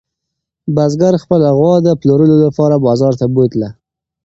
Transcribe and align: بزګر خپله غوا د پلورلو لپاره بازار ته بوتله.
بزګر 0.75 1.13
خپله 1.23 1.47
غوا 1.57 1.75
د 1.83 1.87
پلورلو 2.01 2.35
لپاره 2.45 2.75
بازار 2.87 3.13
ته 3.19 3.25
بوتله. 3.33 3.69